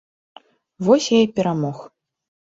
Вось 0.87 1.09
я 1.15 1.19
і 1.25 1.27
перамог. 1.39 1.77